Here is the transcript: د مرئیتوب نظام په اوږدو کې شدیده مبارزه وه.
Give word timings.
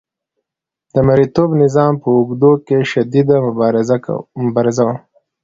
د 0.93 0.95
مرئیتوب 1.07 1.49
نظام 1.63 1.93
په 2.01 2.07
اوږدو 2.17 2.51
کې 2.65 2.77
شدیده 2.91 3.35
مبارزه 4.45 4.83
وه. 4.87 4.95